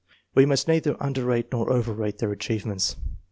We 0.33 0.47
must 0.47 0.67
neither 0.67 0.97
underrate 0.99 1.51
nor 1.51 1.71
overrate 1.71 2.17
their 2.17 2.31
achievements. 2.31 2.95